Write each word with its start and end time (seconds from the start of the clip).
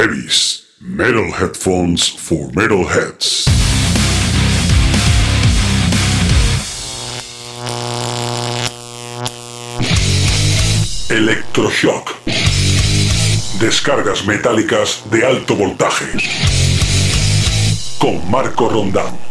Heavies, 0.00 0.66
metal 0.80 1.30
headphones 1.30 2.08
for 2.08 2.50
metalheads. 2.52 3.46
Electroshock. 11.10 12.14
Descargas 13.60 14.24
metálicas 14.24 15.02
de 15.10 15.22
alto 15.26 15.54
voltaje. 15.54 16.06
Con 17.98 18.30
Marco 18.30 18.70
Rondán. 18.70 19.29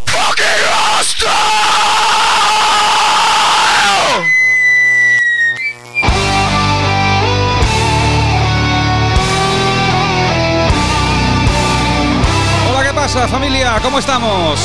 Pasa 13.14 13.28
familia? 13.28 13.80
¿Cómo 13.82 13.98
estamos? 13.98 14.60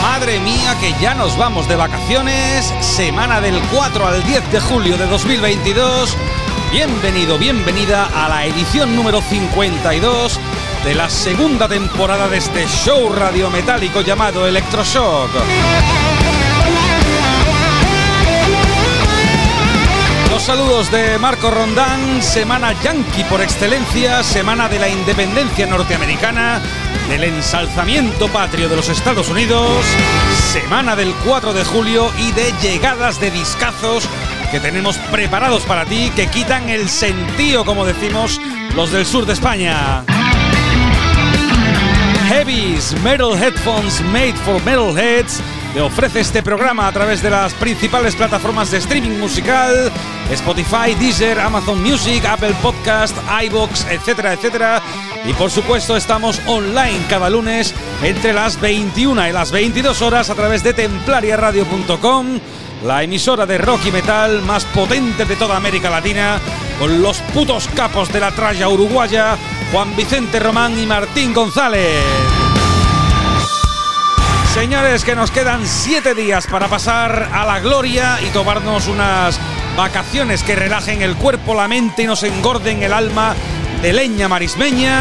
Madre 0.00 0.40
mía, 0.40 0.74
que 0.80 0.94
ya 0.98 1.14
nos 1.14 1.36
vamos 1.36 1.68
de 1.68 1.76
vacaciones. 1.76 2.72
Semana 2.80 3.38
del 3.42 3.60
4 3.70 4.06
al 4.06 4.24
10 4.24 4.50
de 4.50 4.60
julio 4.60 4.96
de 4.96 5.06
2022. 5.06 6.16
Bienvenido, 6.70 7.36
bienvenida 7.36 8.08
a 8.14 8.30
la 8.30 8.46
edición 8.46 8.96
número 8.96 9.20
52 9.20 10.40
de 10.82 10.94
la 10.94 11.10
segunda 11.10 11.68
temporada 11.68 12.28
de 12.28 12.38
este 12.38 12.66
show 12.66 13.12
radiometálico 13.12 14.00
llamado 14.00 14.46
Electroshock. 14.46 15.30
Saludos 20.40 20.90
de 20.90 21.18
Marco 21.18 21.50
Rondán, 21.50 22.22
semana 22.22 22.72
yankee 22.82 23.24
por 23.24 23.42
excelencia, 23.42 24.22
semana 24.22 24.68
de 24.68 24.78
la 24.78 24.88
independencia 24.88 25.66
norteamericana, 25.66 26.60
del 27.08 27.24
ensalzamiento 27.24 28.26
patrio 28.28 28.68
de 28.68 28.76
los 28.76 28.88
Estados 28.88 29.28
Unidos, 29.28 29.84
semana 30.50 30.96
del 30.96 31.14
4 31.26 31.52
de 31.52 31.62
julio 31.64 32.10
y 32.18 32.32
de 32.32 32.52
llegadas 32.62 33.20
de 33.20 33.30
discazos 33.30 34.08
que 34.50 34.60
tenemos 34.60 34.96
preparados 35.10 35.62
para 35.64 35.84
ti 35.84 36.10
que 36.16 36.26
quitan 36.28 36.70
el 36.70 36.88
sentido, 36.88 37.64
como 37.64 37.84
decimos 37.84 38.40
los 38.74 38.90
del 38.92 39.04
sur 39.04 39.26
de 39.26 39.34
España. 39.34 40.04
Heavies 42.28 42.94
Metal 43.02 43.34
Headphones 43.34 44.00
Made 44.02 44.34
for 44.44 44.62
Metalheads 44.64 45.40
te 45.72 45.80
ofrece 45.80 46.20
este 46.20 46.42
programa 46.42 46.88
a 46.88 46.92
través 46.92 47.22
de 47.22 47.30
las 47.30 47.54
principales 47.54 48.16
plataformas 48.16 48.70
de 48.70 48.78
streaming 48.78 49.18
musical, 49.18 49.92
Spotify, 50.32 50.94
Deezer, 50.98 51.40
Amazon 51.40 51.82
Music, 51.82 52.24
Apple 52.24 52.54
Podcast, 52.62 53.16
iBox, 53.44 53.86
etcétera, 53.90 54.32
etcétera. 54.32 54.82
Y 55.24 55.32
por 55.32 55.50
supuesto 55.50 55.96
estamos 55.96 56.40
online 56.46 57.00
cada 57.08 57.28
lunes 57.28 57.74
entre 58.02 58.32
las 58.32 58.60
21 58.60 59.28
y 59.28 59.32
las 59.32 59.50
22 59.50 60.02
horas 60.02 60.30
a 60.30 60.34
través 60.34 60.62
de 60.62 60.72
templariaradio.com, 60.72 62.38
la 62.84 63.02
emisora 63.02 63.44
de 63.44 63.58
rock 63.58 63.86
y 63.86 63.92
metal 63.92 64.42
más 64.42 64.64
potente 64.66 65.24
de 65.24 65.36
toda 65.36 65.56
América 65.56 65.90
Latina, 65.90 66.38
con 66.78 67.02
los 67.02 67.18
putos 67.34 67.68
capos 67.74 68.12
de 68.12 68.20
la 68.20 68.30
tralla 68.30 68.68
uruguaya, 68.68 69.36
Juan 69.72 69.94
Vicente 69.96 70.38
Román 70.38 70.78
y 70.78 70.86
Martín 70.86 71.34
González. 71.34 72.04
Señores, 74.54 75.04
que 75.04 75.14
nos 75.14 75.30
quedan 75.30 75.66
siete 75.66 76.12
días 76.14 76.46
para 76.48 76.66
pasar 76.66 77.30
a 77.32 77.44
la 77.44 77.60
gloria 77.60 78.18
y 78.20 78.30
tomarnos 78.30 78.88
unas 78.88 79.38
vacaciones 79.80 80.42
que 80.42 80.54
relajen 80.54 81.00
el 81.00 81.16
cuerpo, 81.16 81.54
la 81.54 81.66
mente 81.66 82.02
y 82.02 82.06
nos 82.06 82.22
engorden 82.22 82.82
el 82.82 82.92
alma 82.92 83.34
de 83.80 83.94
leña 83.94 84.28
marismeña. 84.28 85.00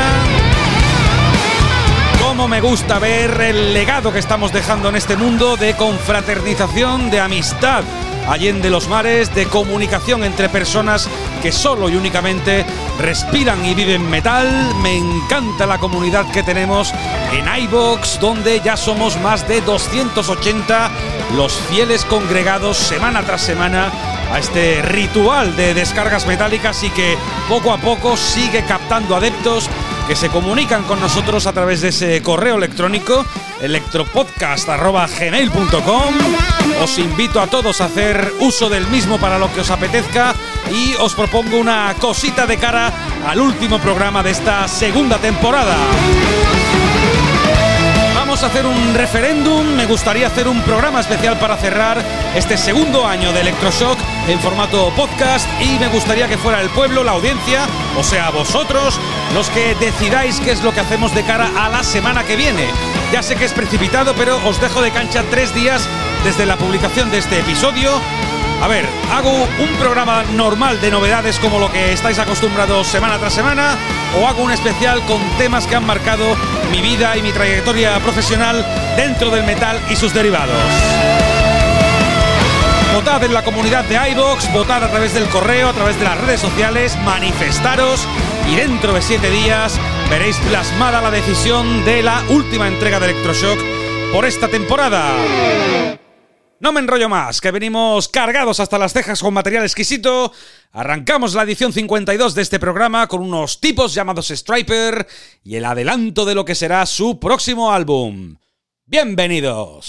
Cómo 2.21 2.47
me 2.47 2.61
gusta 2.61 2.97
ver 2.97 3.41
el 3.41 3.73
legado 3.73 4.13
que 4.13 4.19
estamos 4.19 4.53
dejando 4.53 4.87
en 4.87 4.95
este 4.95 5.17
mundo 5.17 5.57
de 5.57 5.75
confraternización, 5.75 7.11
de 7.11 7.19
amistad 7.19 7.83
allende 8.29 8.69
los 8.69 8.87
mares, 8.87 9.33
de 9.33 9.47
comunicación 9.47 10.23
entre 10.23 10.49
personas 10.49 11.09
que 11.41 11.51
solo 11.51 11.89
y 11.89 11.95
únicamente 11.95 12.65
respiran 12.99 13.65
y 13.65 13.73
viven 13.73 14.07
metal. 14.09 14.47
Me 14.81 14.95
encanta 14.95 15.65
la 15.65 15.79
comunidad 15.79 16.29
que 16.31 16.43
tenemos 16.43 16.93
en 17.33 17.63
iBox, 17.63 18.19
donde 18.19 18.61
ya 18.61 18.77
somos 18.77 19.19
más 19.19 19.47
de 19.47 19.61
280 19.61 20.91
los 21.35 21.53
fieles 21.69 22.05
congregados 22.05 22.77
semana 22.77 23.23
tras 23.23 23.41
semana 23.41 23.91
a 24.31 24.39
este 24.39 24.81
ritual 24.81 25.55
de 25.55 25.73
descargas 25.73 26.25
metálicas 26.25 26.83
y 26.83 26.89
que 26.89 27.17
poco 27.47 27.71
a 27.71 27.77
poco 27.77 28.17
sigue 28.17 28.63
captando 28.63 29.15
adeptos 29.15 29.69
que 30.07 30.15
se 30.15 30.29
comunican 30.29 30.83
con 30.83 30.99
nosotros 30.99 31.45
a 31.45 31.53
través 31.53 31.81
de 31.81 31.89
ese 31.89 32.23
correo 32.23 32.55
electrónico 32.55 33.23
electropodcast.gmail.com 33.61 36.13
Os 36.81 36.97
invito 36.97 37.41
a 37.41 37.47
todos 37.47 37.81
a 37.81 37.85
hacer 37.85 38.33
uso 38.39 38.69
del 38.69 38.87
mismo 38.87 39.19
para 39.19 39.37
lo 39.37 39.53
que 39.53 39.61
os 39.61 39.69
apetezca 39.69 40.33
y 40.71 40.95
os 40.95 41.13
propongo 41.13 41.57
una 41.57 41.93
cosita 41.99 42.47
de 42.47 42.57
cara 42.57 42.91
al 43.27 43.39
último 43.39 43.77
programa 43.79 44.23
de 44.23 44.31
esta 44.31 44.67
segunda 44.67 45.17
temporada. 45.17 45.75
Hacer 48.41 48.65
un 48.65 48.95
referéndum, 48.95 49.65
me 49.75 49.85
gustaría 49.85 50.27
hacer 50.27 50.47
un 50.47 50.61
programa 50.61 51.01
especial 51.01 51.37
para 51.39 51.57
cerrar 51.57 52.01
este 52.33 52.57
segundo 52.57 53.05
año 53.05 53.33
de 53.33 53.41
Electroshock 53.41 53.99
en 54.29 54.39
formato 54.39 54.91
podcast 54.95 55.45
y 55.61 55.77
me 55.77 55.89
gustaría 55.89 56.27
que 56.29 56.37
fuera 56.37 56.61
el 56.61 56.69
pueblo, 56.69 57.03
la 57.03 57.11
audiencia, 57.11 57.67
o 57.97 58.03
sea, 58.03 58.29
vosotros, 58.29 58.97
los 59.33 59.49
que 59.49 59.75
decidáis 59.75 60.39
qué 60.39 60.51
es 60.51 60.63
lo 60.63 60.73
que 60.73 60.79
hacemos 60.79 61.13
de 61.13 61.23
cara 61.23 61.51
a 61.57 61.67
la 61.67 61.83
semana 61.83 62.23
que 62.23 62.37
viene. 62.37 62.65
Ya 63.11 63.21
sé 63.21 63.35
que 63.35 63.43
es 63.43 63.53
precipitado, 63.53 64.15
pero 64.15 64.37
os 64.47 64.59
dejo 64.61 64.81
de 64.81 64.91
cancha 64.91 65.23
tres 65.29 65.53
días 65.53 65.87
desde 66.23 66.45
la 66.45 66.55
publicación 66.55 67.11
de 67.11 67.17
este 67.17 67.39
episodio. 67.39 67.91
A 68.61 68.67
ver, 68.67 68.85
hago 69.11 69.31
un 69.31 69.69
programa 69.79 70.23
normal 70.35 70.81
de 70.81 70.91
novedades 70.91 71.39
como 71.39 71.59
lo 71.59 71.71
que 71.71 71.93
estáis 71.93 72.19
acostumbrados 72.19 72.87
semana 72.87 73.17
tras 73.17 73.33
semana 73.33 73.77
o 74.19 74.27
hago 74.27 74.43
un 74.43 74.51
especial 74.51 75.01
con 75.05 75.21
temas 75.37 75.65
que 75.65 75.75
han 75.75 75.85
marcado 75.85 76.35
mi 76.69 76.81
vida 76.81 77.15
y 77.15 77.21
mi 77.21 77.31
trayectoria 77.31 77.97
profesional 77.99 78.65
dentro 78.97 79.29
del 79.29 79.45
metal 79.45 79.79
y 79.89 79.95
sus 79.95 80.13
derivados. 80.13 80.57
Votad 82.93 83.23
en 83.23 83.33
la 83.33 83.43
comunidad 83.43 83.85
de 83.85 83.95
iBox, 84.11 84.51
votad 84.51 84.83
a 84.83 84.89
través 84.89 85.13
del 85.13 85.29
correo, 85.29 85.69
a 85.69 85.73
través 85.73 85.97
de 85.97 86.03
las 86.03 86.19
redes 86.19 86.41
sociales, 86.41 86.97
manifestaros 87.05 88.05
y 88.51 88.55
dentro 88.55 88.93
de 88.93 89.01
siete 89.01 89.29
días 89.29 89.79
veréis 90.09 90.35
plasmada 90.49 90.99
la 90.99 91.11
decisión 91.11 91.85
de 91.85 92.03
la 92.03 92.23
última 92.27 92.67
entrega 92.67 92.99
de 92.99 93.11
Electroshock 93.11 93.59
por 94.11 94.25
esta 94.25 94.49
temporada. 94.49 95.13
No 96.61 96.73
me 96.73 96.81
enrollo 96.81 97.07
más, 97.07 97.39
que 97.39 97.51
venimos 97.51 98.09
cargados 98.09 98.59
hasta 98.59 98.77
las 98.77 98.91
cejas 98.91 99.21
con 99.21 99.33
material 99.33 99.63
exquisito. 99.63 100.33
Arrancamos 100.73 101.33
la 101.33 101.43
edición 101.43 101.71
52 101.71 102.35
de 102.35 102.41
este 102.41 102.59
programa 102.59 103.07
con 103.07 103.21
unos 103.21 103.61
tipos 103.61 103.93
llamados 103.93 104.27
Striper 104.27 105.07
y 105.41 105.55
el 105.55 105.63
adelanto 105.63 106.25
de 106.25 106.35
lo 106.35 106.43
que 106.43 106.55
será 106.55 106.85
su 106.85 107.17
próximo 107.17 107.71
álbum. 107.71 108.35
Bienvenidos. 108.85 109.87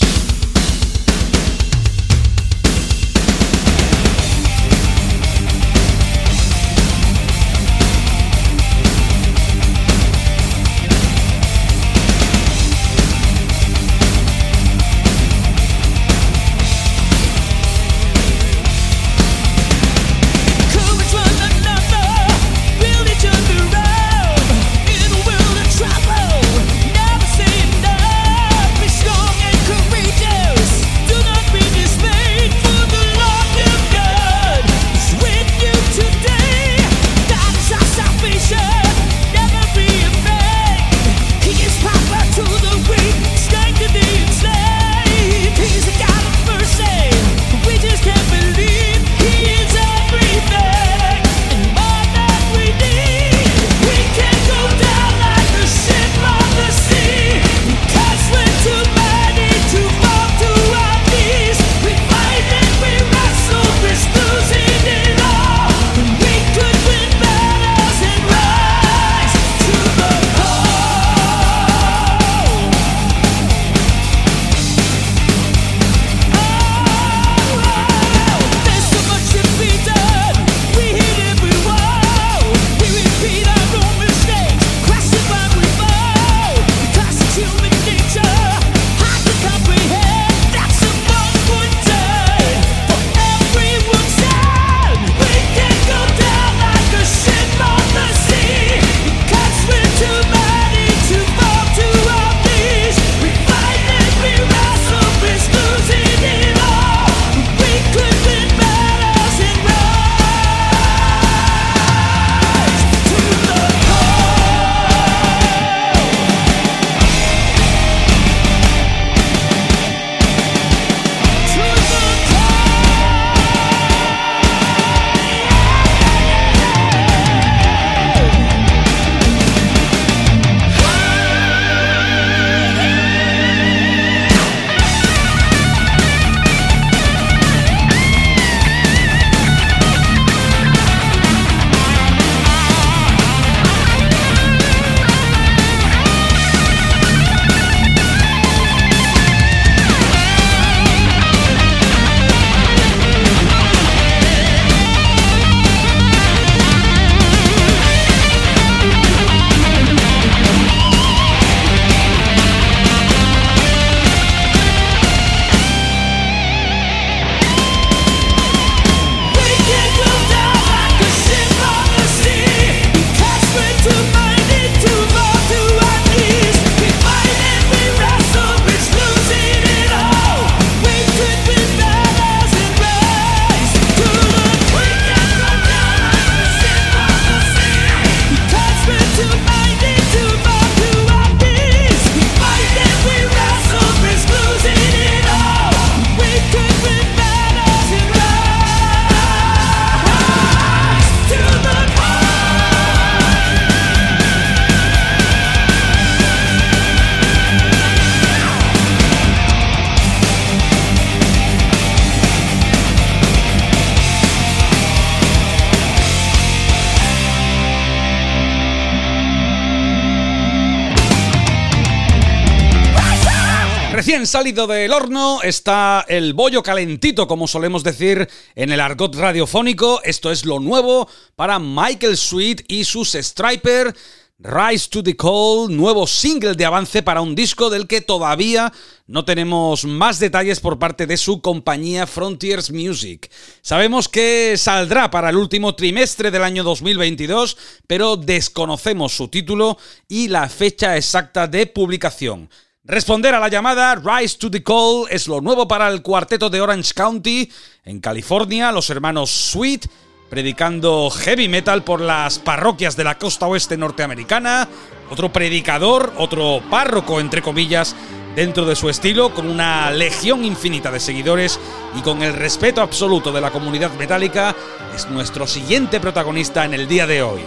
Salido 224.31 224.69
del 224.69 224.93
horno 224.93 225.43
está 225.43 226.07
el 226.09 226.35
bollo 226.35 226.63
calentito, 226.63 227.27
como 227.27 227.49
solemos 227.49 227.83
decir 227.83 228.29
en 228.55 228.71
el 228.71 228.81
argot 228.81 229.17
radiofónico. 229.17 230.01
Esto 230.05 230.31
es 230.31 230.45
lo 230.45 230.61
nuevo 230.61 231.09
para 231.35 231.59
Michael 231.59 232.17
Sweet 232.17 232.63
y 232.69 232.85
sus 232.85 233.17
Striper. 233.17 233.93
Rise 234.39 234.89
to 234.89 235.03
the 235.03 235.17
Call, 235.17 235.67
nuevo 235.69 236.07
single 236.07 236.55
de 236.55 236.65
avance 236.65 237.03
para 237.03 237.21
un 237.21 237.35
disco 237.35 237.71
del 237.71 237.89
que 237.89 238.01
todavía 238.01 238.73
no 239.09 239.25
tenemos 239.25 239.85
más 239.85 240.21
detalles 240.21 240.61
por 240.61 240.79
parte 240.79 241.09
de 241.09 241.17
su 241.17 241.43
compañía 241.43 242.07
Frontiers 242.07 242.71
Music. 242.71 243.29
Sabemos 243.63 244.09
que 244.09 244.55
saldrá 244.57 245.11
para 245.11 245.31
el 245.31 245.37
último 245.37 245.75
trimestre 245.75 246.31
del 246.31 246.45
año 246.45 246.63
2022, 246.63 247.57
pero 247.89 248.17
desconocemos 248.17 249.13
su 249.13 249.27
título 249.27 249.77
y 250.09 250.29
la 250.29 250.49
fecha 250.49 250.97
exacta 250.97 251.49
de 251.49 251.67
publicación. 251.67 252.49
Responder 252.85 253.35
a 253.35 253.41
la 253.41 253.49
llamada 253.49 253.95
Rise 253.95 254.39
to 254.39 254.51
the 254.51 254.63
Call 254.63 255.05
es 255.11 255.29
lo 255.29 255.43
nuevo 255.43 255.69
para 255.69 255.87
el 255.89 256.01
cuarteto 256.01 256.49
de 256.49 256.63
Orange 256.63 256.95
County, 256.95 257.53
en 257.85 258.01
California, 258.01 258.73
los 258.73 258.89
hermanos 258.89 259.31
Sweet, 259.31 259.85
predicando 260.31 261.11
heavy 261.11 261.47
metal 261.47 261.85
por 261.85 262.01
las 262.01 262.39
parroquias 262.39 262.97
de 262.97 263.05
la 263.05 263.19
costa 263.19 263.47
oeste 263.47 263.77
norteamericana, 263.77 264.67
otro 265.11 265.31
predicador, 265.31 266.15
otro 266.17 266.63
párroco, 266.71 267.21
entre 267.21 267.43
comillas, 267.43 267.95
dentro 268.35 268.65
de 268.65 268.75
su 268.75 268.89
estilo, 268.89 269.35
con 269.35 269.47
una 269.47 269.91
legión 269.91 270.43
infinita 270.43 270.91
de 270.91 271.01
seguidores 271.01 271.61
y 271.99 272.01
con 272.01 272.23
el 272.23 272.33
respeto 272.33 272.81
absoluto 272.81 273.31
de 273.31 273.43
la 273.43 273.51
comunidad 273.51 273.93
metálica, 273.99 274.57
es 274.97 275.07
nuestro 275.11 275.47
siguiente 275.47 276.01
protagonista 276.01 276.65
en 276.65 276.73
el 276.73 276.89
día 276.89 277.07
de 277.07 277.23
hoy. 277.23 277.43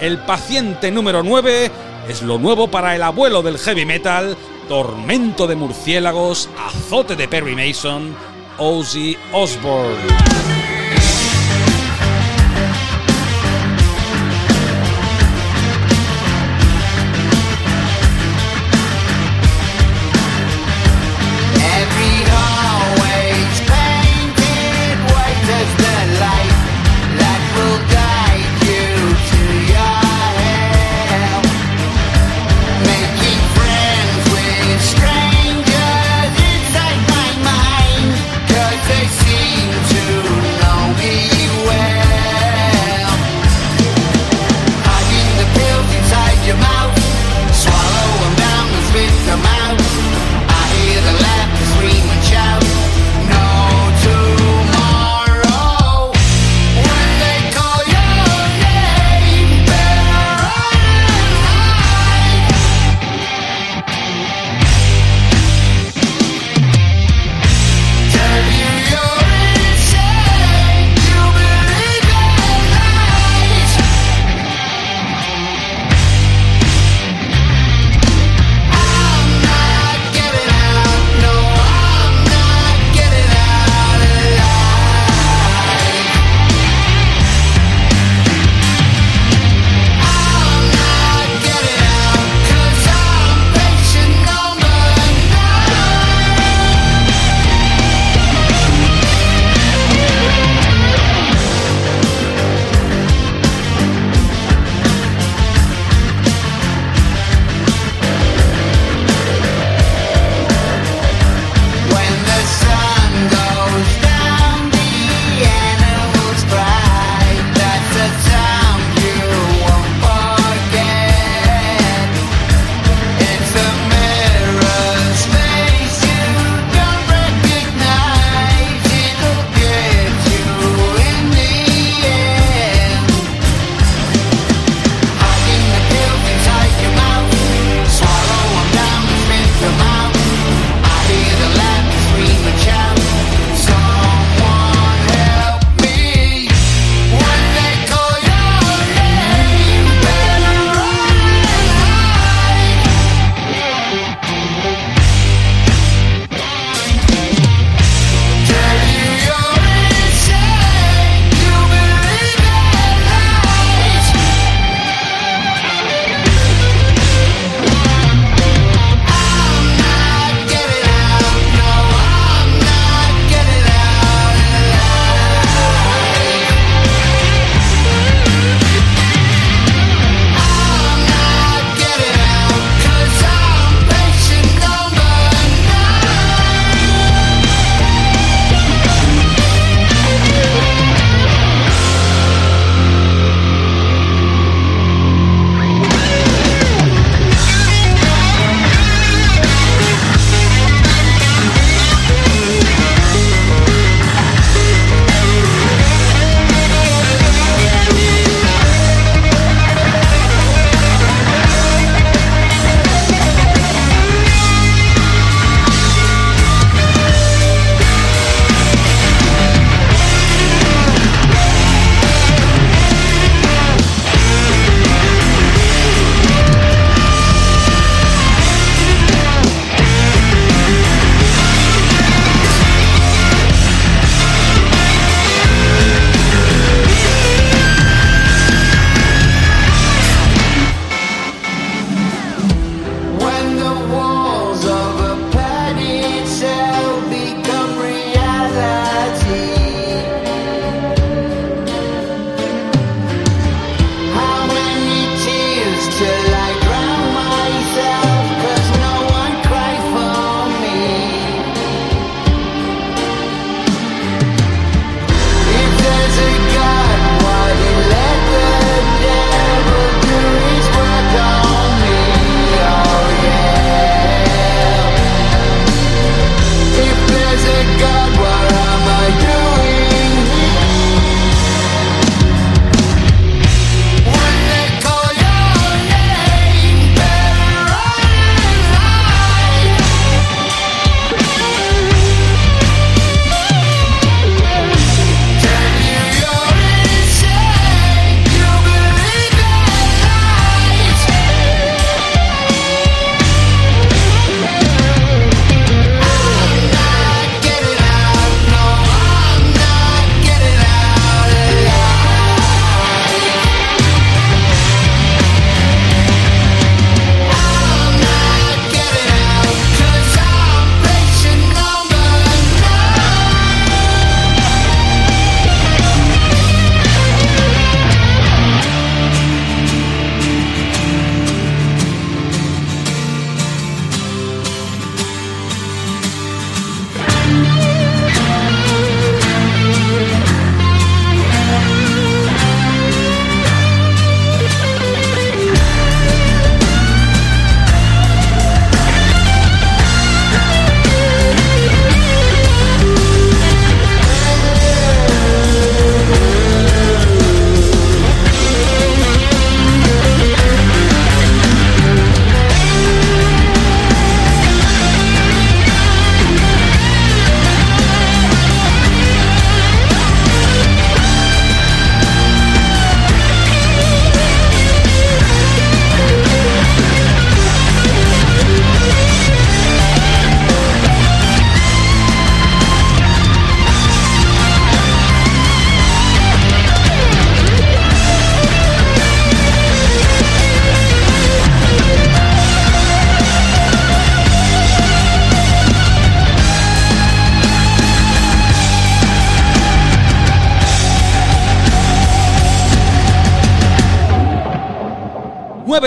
El 0.00 0.18
paciente 0.18 0.92
número 0.92 1.24
9 1.24 1.72
es 2.08 2.22
lo 2.22 2.38
nuevo 2.38 2.70
para 2.70 2.94
el 2.94 3.02
abuelo 3.02 3.42
del 3.42 3.58
heavy 3.58 3.84
metal, 3.84 4.36
Tormento 4.68 5.46
de 5.46 5.54
murciélagos, 5.54 6.48
azote 6.58 7.14
de 7.14 7.28
Perry 7.28 7.54
Mason, 7.54 8.16
Ozzy 8.58 9.16
Osbourne. 9.32 10.75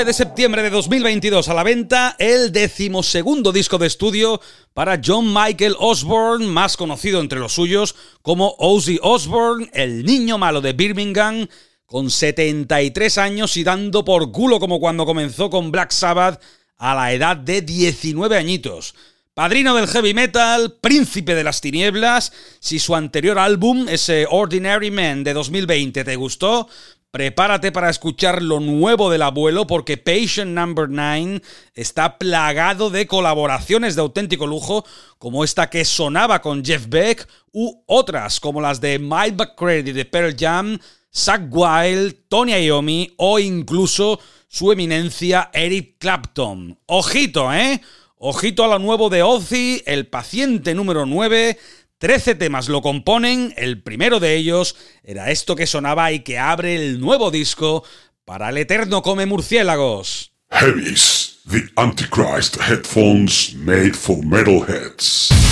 De 0.10 0.14
septiembre 0.14 0.64
de 0.64 0.72
2022 0.72 1.50
a 1.50 1.54
la 1.54 1.62
venta 1.62 2.16
el 2.18 2.52
decimosegundo 2.52 3.52
disco 3.52 3.78
de 3.78 3.86
estudio 3.86 4.42
para 4.74 5.00
John 5.06 5.32
Michael 5.32 5.76
Osborne, 5.78 6.48
más 6.48 6.78
conocido 6.78 7.22
entre 7.22 7.38
los 7.38 7.54
suyos 7.54 7.94
como 8.24 8.56
Ozzy 8.58 8.98
Osbourne, 9.04 9.70
el 9.72 10.04
niño 10.04 10.40
malo 10.40 10.62
de 10.62 10.74
Birmingham, 10.74 11.48
con 11.86 12.10
73 12.10 13.20
años 13.20 13.56
y 13.56 13.64
dando 13.64 14.04
por 14.04 14.32
culo 14.32 14.60
como 14.60 14.80
cuando 14.80 15.06
comenzó 15.06 15.52
con 15.52 15.70
Black 15.70 15.92
Sabbath 15.92 16.42
a 16.78 16.96
la 16.96 17.14
edad 17.14 17.38
de 17.38 17.62
19 17.62 18.36
añitos. 18.36 18.96
Padrino 19.36 19.76
del 19.76 19.88
heavy 19.88 20.16
metal, 20.16 20.80
príncipe 20.82 21.36
de 21.36 21.44
las 21.44 21.62
tinieblas, 21.62 22.34
si 22.60 22.80
su 22.80 22.96
anterior 22.96 23.38
álbum, 23.38 23.88
ese 23.88 24.26
Ordinary 24.28 24.90
Man 24.90 25.24
de 25.24 25.34
2020, 25.34 26.04
te 26.04 26.16
gustó, 26.16 26.68
Prepárate 27.12 27.72
para 27.72 27.90
escuchar 27.90 28.44
lo 28.44 28.60
nuevo 28.60 29.10
del 29.10 29.24
abuelo 29.24 29.66
porque 29.66 29.98
Patient 29.98 30.52
Number 30.52 30.88
9 30.88 31.42
está 31.74 32.20
plagado 32.20 32.92
de 32.92 33.08
colaboraciones 33.08 33.96
de 33.96 34.02
auténtico 34.02 34.46
lujo 34.46 34.86
como 35.18 35.44
esta 35.44 35.72
que 35.72 35.86
sonaba 35.86 36.40
con 36.40 36.64
Jeff 36.64 36.86
Beck 36.88 37.28
u 37.52 37.82
otras 37.88 38.40
como 38.40 38.62
las 38.62 38.80
de 38.80 39.00
Mike 39.00 39.38
McCready 39.38 39.92
de 39.92 40.06
Pearl 40.06 40.36
Jam, 40.38 40.78
Zach 41.12 41.42
Wild, 41.50 42.28
Tony 42.28 42.54
Iommi 42.54 43.12
o 43.18 43.40
incluso 43.40 44.20
su 44.48 44.72
eminencia 44.72 45.50
Eric 45.52 45.96
Clapton. 45.98 46.78
Ojito, 46.86 47.52
¿eh? 47.52 47.82
Ojito 48.18 48.66
a 48.66 48.68
lo 48.68 48.78
nuevo 48.78 49.10
de 49.10 49.24
Ozzy, 49.24 49.82
el 49.88 50.06
paciente 50.06 50.76
número 50.76 51.08
9 51.08 51.58
Trece 52.00 52.34
temas 52.34 52.70
lo 52.70 52.82
componen, 52.82 53.54
el 53.58 53.84
primero 53.84 54.22
de 54.22 54.38
ellos 54.38 54.78
era 55.04 55.32
esto 55.32 55.58
que 55.58 55.68
sonaba 55.68 56.14
y 56.14 56.22
que 56.22 56.40
abre 56.40 56.74
el 56.76 57.02
nuevo 57.02 57.30
disco 57.30 57.84
para 58.24 58.48
el 58.50 58.58
Eterno 58.58 59.02
Come 59.02 59.26
Murciélagos. 59.26 60.32
Heavies, 60.50 61.42
the 61.52 61.62
Antichrist 61.76 62.56
headphones 62.56 63.54
made 63.54 63.98
for 63.98 64.16
metalheads. 64.24 65.49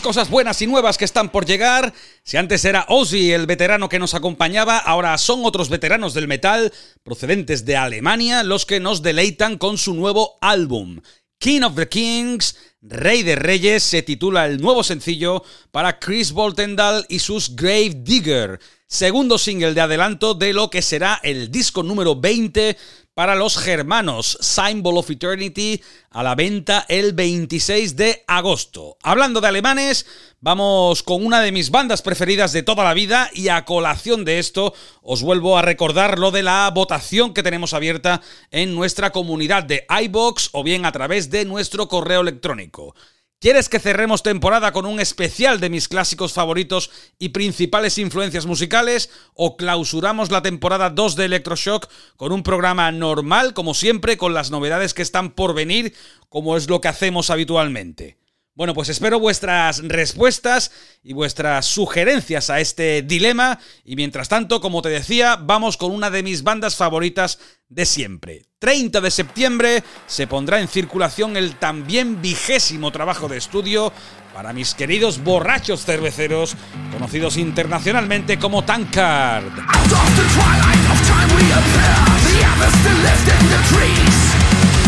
Cosas 0.00 0.30
buenas 0.30 0.60
y 0.62 0.66
nuevas 0.66 0.98
que 0.98 1.04
están 1.04 1.30
por 1.30 1.46
llegar. 1.46 1.92
Si 2.22 2.36
antes 2.36 2.64
era 2.64 2.86
Ozzy 2.88 3.32
el 3.32 3.46
veterano 3.46 3.88
que 3.88 3.98
nos 3.98 4.14
acompañaba, 4.14 4.78
ahora 4.78 5.16
son 5.18 5.44
otros 5.44 5.68
veteranos 5.68 6.14
del 6.14 6.28
metal 6.28 6.72
procedentes 7.02 7.64
de 7.64 7.76
Alemania 7.76 8.42
los 8.42 8.66
que 8.66 8.80
nos 8.80 9.02
deleitan 9.02 9.58
con 9.58 9.78
su 9.78 9.94
nuevo 9.94 10.38
álbum. 10.40 11.00
King 11.38 11.62
of 11.62 11.76
the 11.76 11.88
Kings, 11.88 12.56
Rey 12.80 13.22
de 13.22 13.36
Reyes, 13.36 13.82
se 13.82 14.02
titula 14.02 14.46
el 14.46 14.60
nuevo 14.60 14.82
sencillo 14.82 15.42
para 15.70 15.98
Chris 15.98 16.32
Boltendal 16.32 17.04
y 17.08 17.18
sus 17.18 17.54
Grave 17.54 17.92
Digger, 17.96 18.58
segundo 18.86 19.38
single 19.38 19.74
de 19.74 19.80
adelanto 19.80 20.34
de 20.34 20.52
lo 20.52 20.70
que 20.70 20.82
será 20.82 21.20
el 21.22 21.50
disco 21.50 21.82
número 21.82 22.16
20 22.16 22.76
para 23.16 23.34
los 23.34 23.56
germanos 23.56 24.36
Symbol 24.42 24.98
of 24.98 25.08
Eternity 25.10 25.82
a 26.10 26.22
la 26.22 26.34
venta 26.34 26.84
el 26.86 27.14
26 27.14 27.96
de 27.96 28.22
agosto. 28.26 28.98
Hablando 29.02 29.40
de 29.40 29.48
alemanes, 29.48 30.04
vamos 30.42 31.02
con 31.02 31.24
una 31.24 31.40
de 31.40 31.50
mis 31.50 31.70
bandas 31.70 32.02
preferidas 32.02 32.52
de 32.52 32.62
toda 32.62 32.84
la 32.84 32.92
vida 32.92 33.30
y 33.32 33.48
a 33.48 33.64
colación 33.64 34.26
de 34.26 34.38
esto 34.38 34.74
os 35.00 35.22
vuelvo 35.22 35.56
a 35.56 35.62
recordar 35.62 36.18
lo 36.18 36.30
de 36.30 36.42
la 36.42 36.70
votación 36.74 37.32
que 37.32 37.42
tenemos 37.42 37.72
abierta 37.72 38.20
en 38.50 38.74
nuestra 38.74 39.12
comunidad 39.12 39.64
de 39.64 39.86
iBox 40.02 40.50
o 40.52 40.62
bien 40.62 40.84
a 40.84 40.92
través 40.92 41.30
de 41.30 41.46
nuestro 41.46 41.88
correo 41.88 42.20
electrónico. 42.20 42.94
¿Quieres 43.38 43.68
que 43.68 43.80
cerremos 43.80 44.22
temporada 44.22 44.72
con 44.72 44.86
un 44.86 44.98
especial 44.98 45.60
de 45.60 45.68
mis 45.68 45.88
clásicos 45.88 46.32
favoritos 46.32 46.90
y 47.18 47.28
principales 47.28 47.98
influencias 47.98 48.46
musicales? 48.46 49.10
¿O 49.34 49.58
clausuramos 49.58 50.30
la 50.30 50.40
temporada 50.40 50.88
2 50.88 51.16
de 51.16 51.26
Electroshock 51.26 51.86
con 52.16 52.32
un 52.32 52.42
programa 52.42 52.90
normal, 52.92 53.52
como 53.52 53.74
siempre, 53.74 54.16
con 54.16 54.32
las 54.32 54.50
novedades 54.50 54.94
que 54.94 55.02
están 55.02 55.32
por 55.32 55.52
venir, 55.52 55.94
como 56.30 56.56
es 56.56 56.70
lo 56.70 56.80
que 56.80 56.88
hacemos 56.88 57.28
habitualmente? 57.28 58.16
Bueno, 58.56 58.72
pues 58.72 58.88
espero 58.88 59.20
vuestras 59.20 59.86
respuestas 59.86 60.72
y 61.04 61.12
vuestras 61.12 61.66
sugerencias 61.66 62.48
a 62.48 62.58
este 62.58 63.02
dilema. 63.02 63.58
Y 63.84 63.96
mientras 63.96 64.30
tanto, 64.30 64.62
como 64.62 64.80
te 64.80 64.88
decía, 64.88 65.36
vamos 65.36 65.76
con 65.76 65.92
una 65.92 66.08
de 66.08 66.22
mis 66.22 66.42
bandas 66.42 66.74
favoritas 66.74 67.38
de 67.68 67.84
siempre. 67.84 68.46
30 68.58 69.02
de 69.02 69.10
septiembre 69.10 69.84
se 70.06 70.26
pondrá 70.26 70.58
en 70.58 70.68
circulación 70.68 71.36
el 71.36 71.56
también 71.56 72.22
vigésimo 72.22 72.90
trabajo 72.92 73.28
de 73.28 73.36
estudio 73.36 73.92
para 74.32 74.54
mis 74.54 74.72
queridos 74.72 75.22
borrachos 75.22 75.84
cerveceros, 75.84 76.56
conocidos 76.92 77.36
internacionalmente 77.36 78.38
como 78.38 78.64
Tankard. 78.64 79.52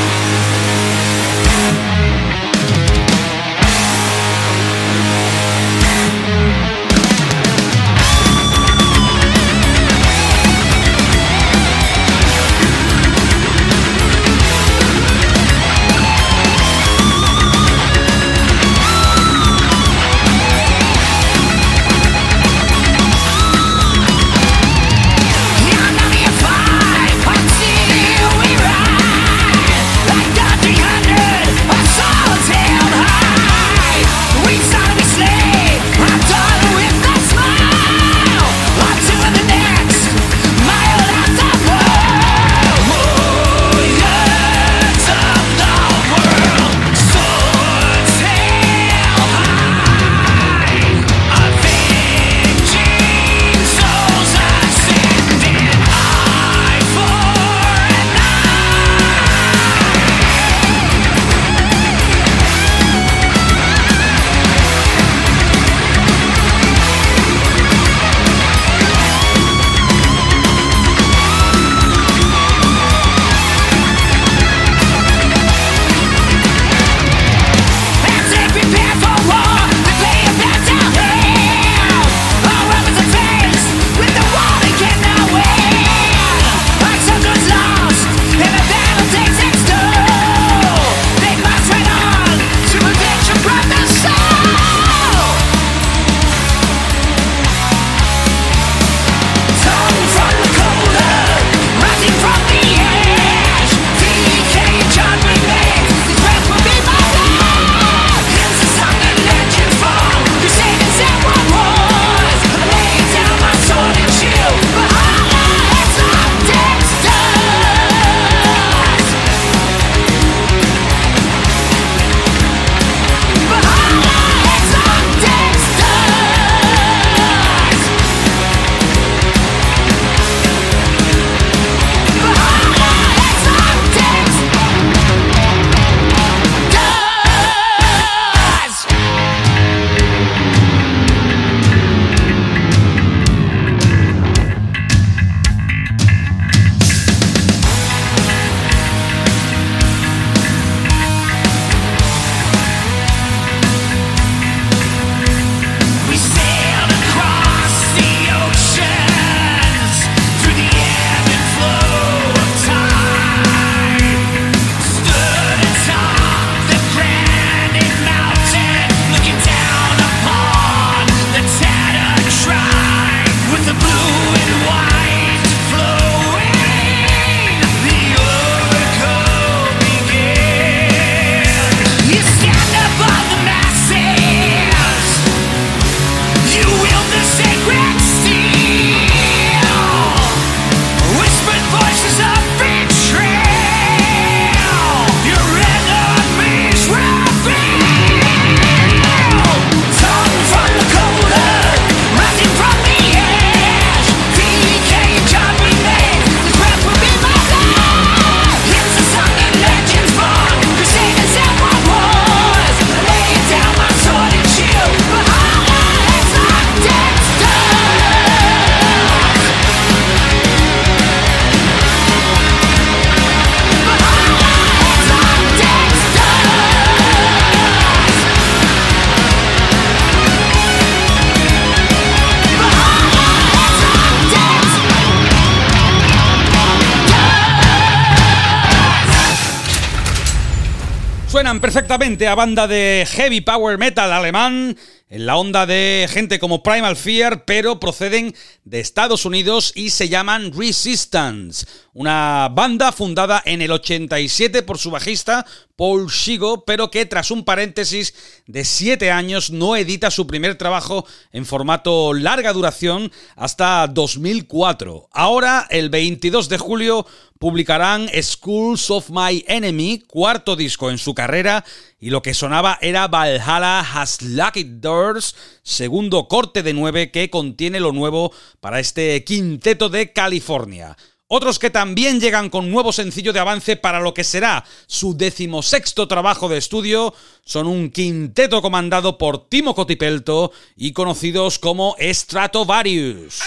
A 241.92 242.36
banda 242.36 242.68
de 242.70 243.06
heavy 243.06 243.42
power 243.42 243.78
metal 243.78 244.14
alemán 244.14 244.78
en 245.10 245.26
la 245.26 245.36
onda 245.36 245.66
de 245.66 246.08
gente 246.10 246.40
como 246.40 246.64
Primal 246.64 246.96
Fear, 246.96 247.44
pero 247.44 247.82
proceden 247.82 248.34
de 248.64 248.80
Estados 248.80 249.26
Unidos 249.26 249.74
y 249.76 249.90
se 249.90 250.08
llaman 250.08 250.54
Resistance, 250.58 251.66
una 251.92 252.48
banda 252.50 252.94
fundada 252.94 253.44
en 253.44 253.62
el 253.62 253.74
87 253.74 254.64
por 254.64 254.78
su 254.78 254.90
bajista 254.90 255.46
Paul 255.82 256.12
Shigo, 256.12 256.64
pero 256.64 256.92
que 256.92 257.08
tras 257.08 257.32
un 257.32 257.44
paréntesis 257.44 258.14
de 258.46 258.66
7 258.66 259.10
años 259.10 259.50
no 259.50 259.76
edita 259.76 260.12
su 260.12 260.28
primer 260.28 260.54
trabajo 260.54 261.08
en 261.32 261.44
formato 261.44 262.14
larga 262.14 262.54
duración 262.54 263.12
hasta 263.36 263.88
2004. 263.88 265.10
Ahora, 265.12 265.66
el 265.72 265.90
22 265.90 266.50
de 266.50 266.60
julio, 266.60 267.08
publicarán 267.40 268.08
Schools 268.22 268.92
of 268.92 269.10
My 269.10 269.44
Enemy, 269.48 270.04
cuarto 270.06 270.56
disco 270.56 270.92
en 270.92 271.00
su 271.00 271.16
carrera, 271.16 271.66
y 272.00 272.12
lo 272.12 272.22
que 272.22 272.36
sonaba 272.36 272.78
era 272.80 273.08
Valhalla 273.08 273.80
Has 273.80 274.22
Lucky 274.22 274.64
Doors, 274.64 275.36
segundo 275.64 276.28
corte 276.28 276.62
de 276.62 276.74
9 276.74 277.10
que 277.10 277.32
contiene 277.32 277.80
lo 277.80 277.92
nuevo 277.92 278.32
para 278.60 278.80
este 278.80 279.24
quinteto 279.24 279.90
de 279.90 280.14
California. 280.14 280.96
Otros 281.34 281.60
que 281.60 281.70
también 281.70 282.20
llegan 282.20 282.50
con 282.50 282.70
nuevo 282.70 282.92
sencillo 282.92 283.32
de 283.32 283.40
avance 283.40 283.78
para 283.78 284.02
lo 284.02 284.14
que 284.14 284.26
será 284.26 284.66
su 284.86 285.16
decimosexto 285.16 286.06
trabajo 286.06 286.50
de 286.50 286.58
estudio 286.58 287.14
son 287.46 287.68
un 287.68 287.90
quinteto 287.90 288.62
comandado 288.62 289.18
por 289.18 289.48
Timo 289.48 289.74
Cotipelto 289.74 290.52
y 290.76 290.92
conocidos 290.92 291.58
como 291.58 291.96
Stratovarius. 292.02 293.40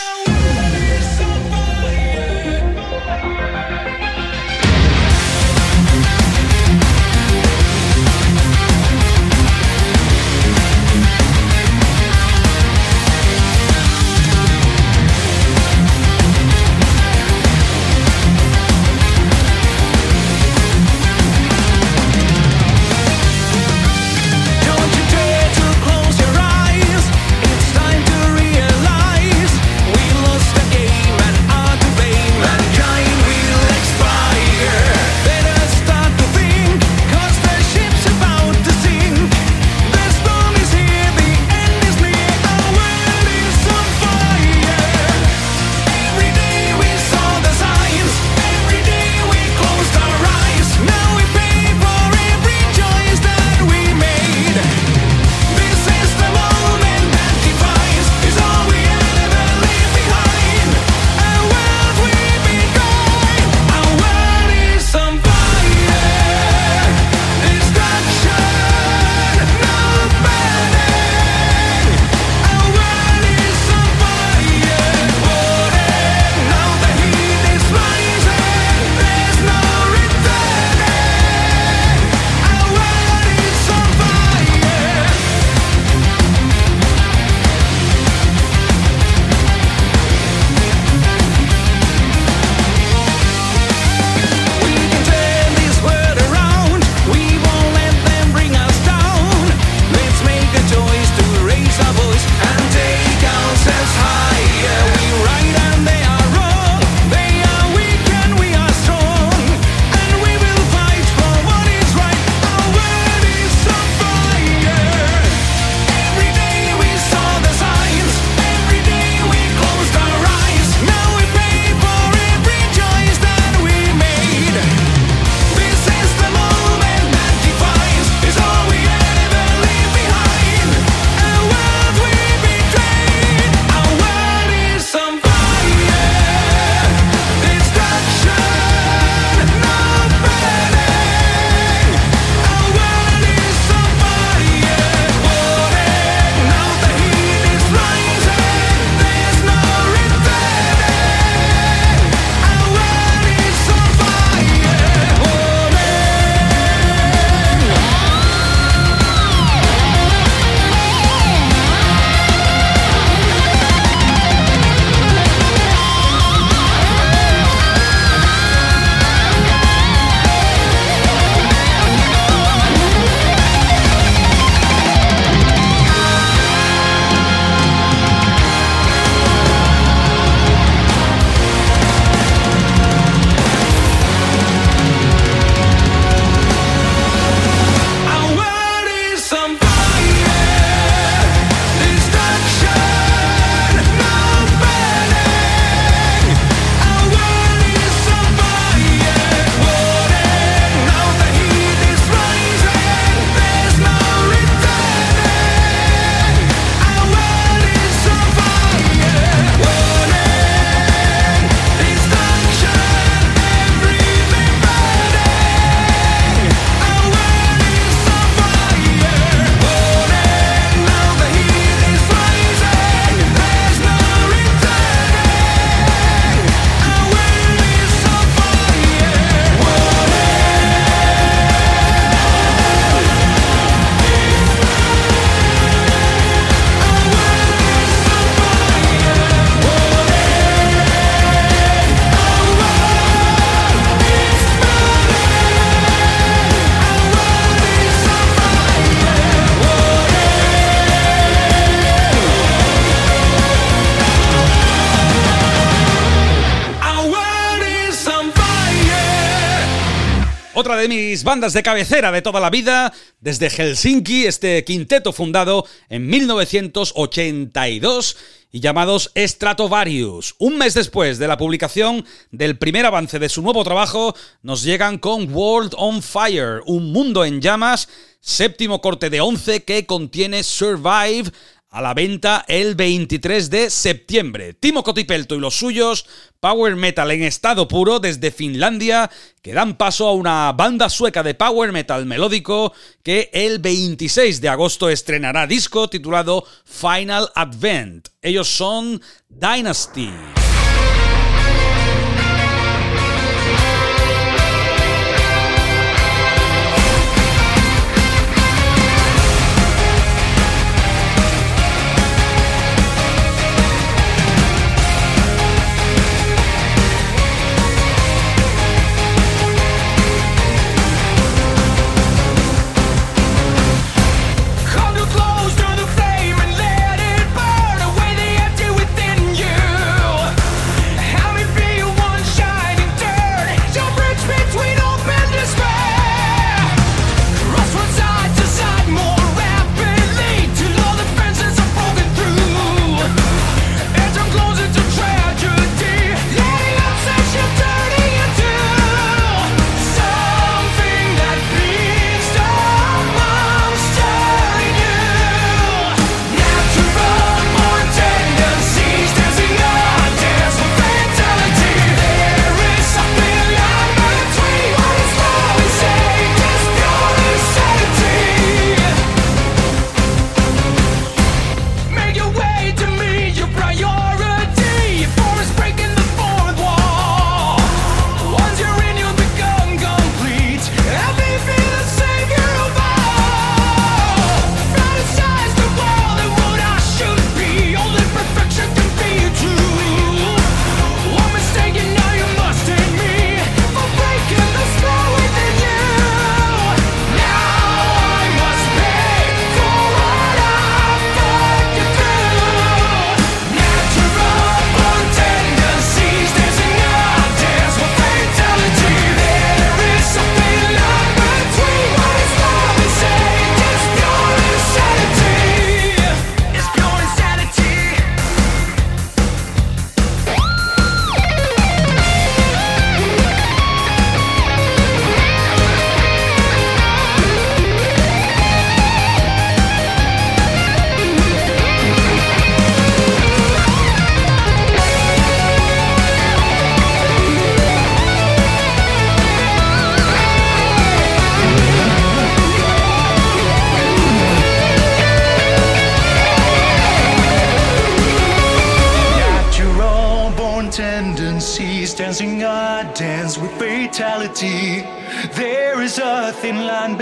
Bandas 261.22 261.52
de 261.52 261.62
cabecera 261.62 262.10
de 262.10 262.22
toda 262.22 262.40
la 262.40 262.50
vida, 262.50 262.92
desde 263.20 263.50
Helsinki, 263.50 264.26
este 264.26 264.64
quinteto 264.64 265.12
fundado 265.12 265.64
en 265.88 266.08
1982 266.08 268.16
y 268.50 268.58
llamados 268.60 269.12
Stratovarius. 269.16 270.34
Un 270.38 270.58
mes 270.58 270.74
después 270.74 271.18
de 271.18 271.28
la 271.28 271.36
publicación 271.36 272.04
del 272.30 272.58
primer 272.58 272.86
avance 272.86 273.18
de 273.18 273.28
su 273.28 273.42
nuevo 273.42 273.64
trabajo, 273.64 274.14
nos 274.42 274.62
llegan 274.62 274.98
con 274.98 275.34
World 275.34 275.74
on 275.76 276.02
Fire, 276.02 276.60
un 276.66 276.92
mundo 276.92 277.24
en 277.24 277.40
llamas, 277.40 277.88
séptimo 278.20 278.80
corte 278.80 279.10
de 279.10 279.20
11 279.20 279.64
que 279.64 279.86
contiene 279.86 280.42
Survive, 280.42 281.30
a 281.74 281.82
la 281.82 281.92
venta 281.92 282.44
el 282.46 282.76
23 282.76 283.50
de 283.50 283.68
septiembre. 283.68 284.54
Timo 284.54 284.84
Cotipelto 284.84 285.34
y 285.34 285.40
los 285.40 285.58
suyos, 285.58 286.06
power 286.38 286.76
metal 286.76 287.10
en 287.10 287.24
estado 287.24 287.66
puro 287.66 287.98
desde 287.98 288.30
Finlandia, 288.30 289.10
que 289.42 289.54
dan 289.54 289.76
paso 289.76 290.06
a 290.06 290.12
una 290.12 290.52
banda 290.52 290.88
sueca 290.88 291.24
de 291.24 291.34
power 291.34 291.72
metal 291.72 292.06
melódico 292.06 292.72
que 293.02 293.28
el 293.32 293.58
26 293.58 294.40
de 294.40 294.48
agosto 294.50 294.88
estrenará 294.88 295.48
disco 295.48 295.90
titulado 295.90 296.46
Final 296.64 297.28
Advent. 297.34 298.06
Ellos 298.22 298.46
son 298.46 299.02
Dynasty. 299.28 300.12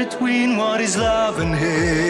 Between 0.05 0.57
what 0.57 0.81
is 0.81 0.97
love 0.97 1.39
and 1.39 1.55
hate. 1.55 2.02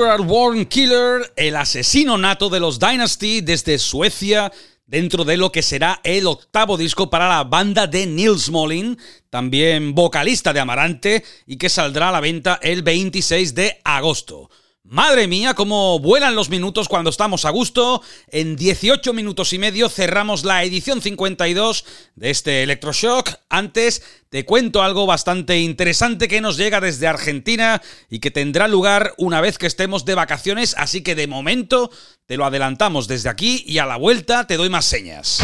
Natural 0.00 0.66
Killer, 0.66 1.32
el 1.36 1.56
asesino 1.56 2.16
nato 2.16 2.48
de 2.48 2.58
los 2.58 2.78
Dynasty 2.78 3.42
desde 3.42 3.78
Suecia, 3.78 4.50
dentro 4.86 5.24
de 5.24 5.36
lo 5.36 5.52
que 5.52 5.60
será 5.60 6.00
el 6.04 6.26
octavo 6.26 6.78
disco 6.78 7.10
para 7.10 7.28
la 7.28 7.44
banda 7.44 7.86
de 7.86 8.06
Nils 8.06 8.48
Molin, 8.48 8.98
también 9.28 9.94
vocalista 9.94 10.54
de 10.54 10.60
Amarante, 10.60 11.22
y 11.46 11.58
que 11.58 11.68
saldrá 11.68 12.08
a 12.08 12.12
la 12.12 12.20
venta 12.20 12.58
el 12.62 12.82
26 12.82 13.54
de 13.54 13.78
agosto. 13.84 14.48
Madre 14.84 15.28
mía, 15.28 15.52
cómo 15.52 15.98
vuelan 15.98 16.34
los 16.34 16.48
minutos 16.48 16.88
cuando 16.88 17.10
estamos 17.10 17.44
a 17.44 17.50
gusto. 17.50 18.02
En 18.28 18.56
18 18.56 19.12
minutos 19.12 19.52
y 19.52 19.58
medio 19.58 19.90
cerramos 19.90 20.42
la 20.42 20.64
edición 20.64 21.02
52 21.02 21.84
de 22.16 22.30
este 22.30 22.62
Electroshock. 22.62 23.30
Antes 23.50 24.02
te 24.30 24.46
cuento 24.46 24.82
algo 24.82 25.04
bastante 25.04 25.60
interesante 25.60 26.28
que 26.28 26.40
nos 26.40 26.56
llega 26.56 26.80
desde 26.80 27.06
Argentina 27.06 27.82
y 28.08 28.20
que 28.20 28.30
tendrá 28.30 28.68
lugar 28.68 29.12
una 29.18 29.42
vez 29.42 29.58
que 29.58 29.66
estemos 29.66 30.06
de 30.06 30.14
vacaciones, 30.14 30.74
así 30.78 31.02
que 31.02 31.14
de 31.14 31.26
momento 31.26 31.90
te 32.26 32.38
lo 32.38 32.46
adelantamos 32.46 33.06
desde 33.06 33.28
aquí 33.28 33.62
y 33.66 33.78
a 33.78 33.86
la 33.86 33.96
vuelta 33.96 34.46
te 34.46 34.56
doy 34.56 34.70
más 34.70 34.86
señas. 34.86 35.40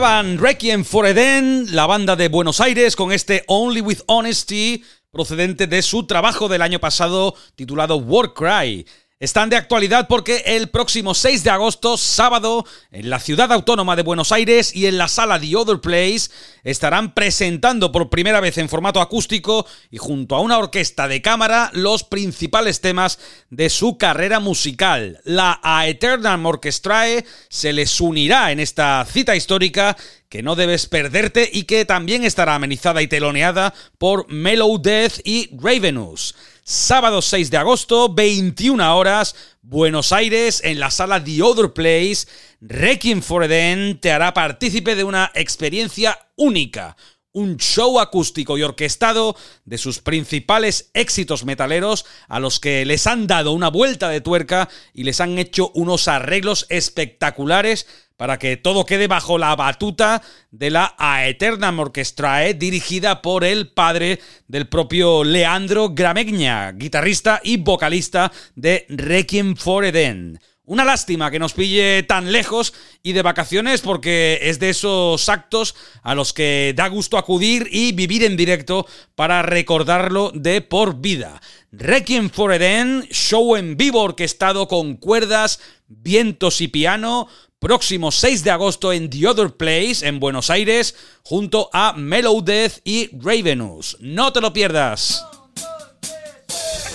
Sonaban 0.00 0.38
Requiem 0.38 0.82
for 0.82 1.06
Eden, 1.06 1.66
la 1.76 1.84
banda 1.84 2.16
de 2.16 2.28
Buenos 2.28 2.62
Aires, 2.62 2.96
con 2.96 3.12
este 3.12 3.44
Only 3.48 3.82
with 3.82 3.98
Honesty, 4.06 4.82
procedente 5.10 5.66
de 5.66 5.82
su 5.82 6.06
trabajo 6.06 6.48
del 6.48 6.62
año 6.62 6.78
pasado 6.78 7.34
titulado 7.54 7.96
Warcry. 7.96 8.86
Están 9.20 9.50
de 9.50 9.56
actualidad 9.56 10.08
porque 10.08 10.44
el 10.46 10.70
próximo 10.70 11.12
6 11.12 11.44
de 11.44 11.50
agosto, 11.50 11.98
sábado, 11.98 12.64
en 12.90 13.10
la 13.10 13.20
ciudad 13.20 13.52
autónoma 13.52 13.94
de 13.94 14.02
Buenos 14.02 14.32
Aires 14.32 14.74
y 14.74 14.86
en 14.86 14.96
la 14.96 15.08
sala 15.08 15.38
The 15.38 15.56
Other 15.56 15.78
Place, 15.78 16.30
estarán 16.64 17.12
presentando 17.12 17.92
por 17.92 18.08
primera 18.08 18.40
vez 18.40 18.56
en 18.56 18.70
formato 18.70 18.98
acústico 18.98 19.66
y 19.90 19.98
junto 19.98 20.36
a 20.36 20.40
una 20.40 20.56
orquesta 20.56 21.06
de 21.06 21.20
cámara 21.20 21.70
los 21.74 22.02
principales 22.02 22.80
temas 22.80 23.18
de 23.50 23.68
su 23.68 23.98
carrera 23.98 24.40
musical. 24.40 25.20
La 25.24 25.60
Aeternam 25.62 26.46
Orchestrae 26.46 27.26
se 27.50 27.74
les 27.74 28.00
unirá 28.00 28.52
en 28.52 28.58
esta 28.58 29.04
cita 29.04 29.36
histórica 29.36 29.98
que 30.30 30.42
no 30.42 30.56
debes 30.56 30.86
perderte 30.86 31.50
y 31.52 31.64
que 31.64 31.84
también 31.84 32.24
estará 32.24 32.54
amenizada 32.54 33.02
y 33.02 33.06
teloneada 33.08 33.74
por 33.98 34.30
Mellow 34.30 34.80
Death 34.80 35.20
y 35.24 35.50
Ravenous. 35.60 36.34
Sábado 36.72 37.20
6 37.20 37.50
de 37.50 37.56
agosto, 37.56 38.14
21 38.14 38.96
horas, 38.96 39.34
Buenos 39.60 40.12
Aires, 40.12 40.62
en 40.62 40.78
la 40.78 40.92
sala 40.92 41.24
The 41.24 41.42
Other 41.42 41.72
Place, 41.72 42.28
Requiem 42.60 43.22
for 43.22 43.42
Eden 43.42 43.98
te 44.00 44.12
hará 44.12 44.32
partícipe 44.32 44.94
de 44.94 45.02
una 45.02 45.32
experiencia 45.34 46.28
única. 46.36 46.96
Un 47.32 47.56
show 47.56 47.98
acústico 47.98 48.56
y 48.56 48.62
orquestado 48.62 49.34
de 49.64 49.78
sus 49.78 49.98
principales 49.98 50.92
éxitos 50.94 51.44
metaleros 51.44 52.06
a 52.28 52.38
los 52.38 52.60
que 52.60 52.84
les 52.84 53.08
han 53.08 53.26
dado 53.26 53.50
una 53.50 53.68
vuelta 53.68 54.08
de 54.08 54.20
tuerca 54.20 54.68
y 54.94 55.02
les 55.02 55.20
han 55.20 55.38
hecho 55.38 55.72
unos 55.74 56.06
arreglos 56.06 56.66
espectaculares 56.68 57.88
para 58.20 58.38
que 58.38 58.58
todo 58.58 58.84
quede 58.84 59.06
bajo 59.06 59.38
la 59.38 59.56
batuta 59.56 60.20
de 60.50 60.68
la 60.68 60.94
Aeternam 60.98 61.78
Orchestrae, 61.78 62.52
dirigida 62.52 63.22
por 63.22 63.44
el 63.44 63.68
padre 63.68 64.20
del 64.46 64.68
propio 64.68 65.24
Leandro 65.24 65.94
Gramegna, 65.94 66.72
guitarrista 66.72 67.40
y 67.42 67.56
vocalista 67.56 68.30
de 68.54 68.84
Requiem 68.90 69.56
for 69.56 69.86
Eden. 69.86 70.38
Una 70.66 70.84
lástima 70.84 71.30
que 71.30 71.38
nos 71.38 71.54
pille 71.54 72.02
tan 72.02 72.30
lejos 72.30 72.74
y 73.02 73.14
de 73.14 73.22
vacaciones 73.22 73.80
porque 73.80 74.38
es 74.42 74.60
de 74.60 74.68
esos 74.68 75.26
actos 75.30 75.74
a 76.02 76.14
los 76.14 76.34
que 76.34 76.74
da 76.76 76.88
gusto 76.88 77.16
acudir 77.16 77.68
y 77.72 77.92
vivir 77.92 78.22
en 78.24 78.36
directo 78.36 78.86
para 79.14 79.40
recordarlo 79.40 80.30
de 80.34 80.60
por 80.60 81.00
vida. 81.00 81.40
Requiem 81.72 82.28
for 82.28 82.52
Eden, 82.52 83.08
show 83.10 83.56
en 83.56 83.78
vivo 83.78 84.02
orquestado 84.02 84.68
con 84.68 84.96
cuerdas, 84.96 85.58
vientos 85.88 86.60
y 86.60 86.68
piano, 86.68 87.26
próximo 87.60 88.10
6 88.10 88.42
de 88.42 88.50
agosto 88.50 88.92
en 88.92 89.10
The 89.10 89.28
Other 89.28 89.50
Place, 89.50 90.06
en 90.06 90.18
Buenos 90.18 90.50
Aires, 90.50 90.96
junto 91.22 91.68
a 91.72 91.92
Mellow 91.92 92.42
Death 92.42 92.78
y 92.84 93.10
Ravenous. 93.12 93.98
No 94.00 94.32
te 94.32 94.40
lo 94.40 94.52
pierdas. 94.52 95.24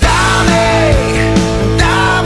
Dame, 0.02 0.96
dame. 1.78 2.26